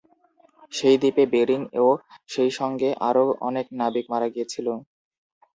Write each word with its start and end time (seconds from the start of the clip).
সেই 0.71 0.95
দ্বীপে 0.97 1.23
বেরিং 1.33 1.61
ও 1.79 1.87
সেইসঙ্গে 2.29 2.89
আরও 3.09 3.25
অনেক 3.47 3.65
নাবিক 3.79 4.05
মারা 4.11 4.27
গিয়েছিল। 4.33 4.67